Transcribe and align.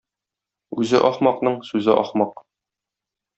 Үзе 0.83 1.01
ахмакның 1.09 1.59
сүзе 1.69 1.99
ахмак. 2.05 2.43